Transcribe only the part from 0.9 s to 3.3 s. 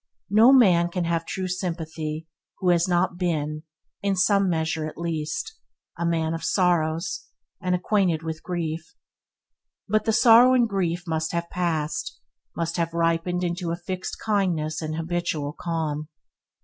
have true sympathy who has not